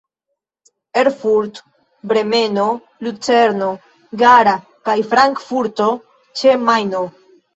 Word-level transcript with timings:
Erfurt, 1.01 1.59
Bremeno, 2.11 2.63
Lucerno, 3.07 3.69
Gera 4.23 4.55
kaj 4.89 4.97
Frankfurto 5.13 5.91
ĉe 6.41 6.57
Majno. 6.71 7.03